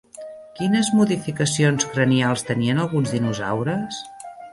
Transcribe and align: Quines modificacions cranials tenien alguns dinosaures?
Quines 0.59 0.87
modificacions 0.99 1.85
cranials 1.91 2.45
tenien 2.47 2.81
alguns 2.85 3.13
dinosaures? 3.17 4.01